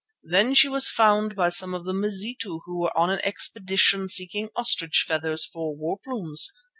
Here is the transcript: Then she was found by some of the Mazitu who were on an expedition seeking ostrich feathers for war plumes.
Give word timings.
Then 0.23 0.55
she 0.55 0.67
was 0.67 0.89
found 0.89 1.35
by 1.35 1.49
some 1.49 1.75
of 1.75 1.85
the 1.85 1.93
Mazitu 1.93 2.61
who 2.65 2.79
were 2.79 2.97
on 2.97 3.11
an 3.11 3.19
expedition 3.23 4.07
seeking 4.07 4.49
ostrich 4.55 5.05
feathers 5.07 5.45
for 5.45 5.75
war 5.75 5.99
plumes. 6.03 6.49